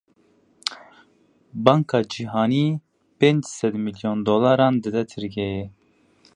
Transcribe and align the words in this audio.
Banka 1.63 1.99
Cîhanî 2.11 2.67
pênç 3.19 3.43
sed 3.57 3.73
milyon 3.85 4.17
dolaran 4.27 4.75
dide 4.83 5.03
Tirkiyeyê. 5.11 5.65